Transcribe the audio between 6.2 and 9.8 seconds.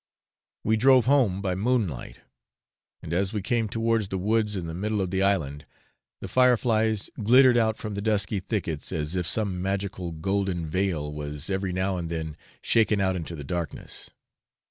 the fire flies glittered out from the dusky thickets as if some